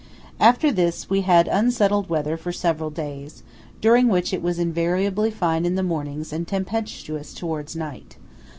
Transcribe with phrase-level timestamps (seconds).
[0.39, 3.43] After this we had unsettled weather for several days,
[3.81, 8.17] during which it was invariably fine in the mornings and tempestuous towards night.